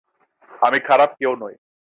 আমি 0.61 0.79
খারাপ 0.79 1.09
কেউ 1.19 1.33
নই। 1.35 1.55